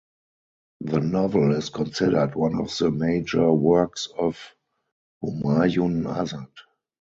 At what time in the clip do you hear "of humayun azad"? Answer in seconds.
4.17-6.47